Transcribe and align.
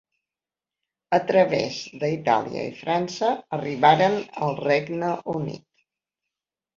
A 1.17 1.17
través 1.31 1.75
d'Itàlia 2.03 2.63
i 2.69 2.71
França 2.79 3.29
arribaren 3.57 4.15
al 4.47 4.57
Regne 4.63 5.11
Unit. 5.35 5.63